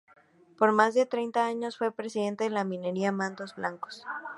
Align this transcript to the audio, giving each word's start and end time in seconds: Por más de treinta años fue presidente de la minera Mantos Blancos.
Por 0.57 0.71
más 0.71 0.95
de 0.95 1.05
treinta 1.05 1.45
años 1.45 1.77
fue 1.77 1.91
presidente 1.91 2.45
de 2.45 2.49
la 2.49 2.63
minera 2.63 3.11
Mantos 3.11 3.53
Blancos. 3.53 4.03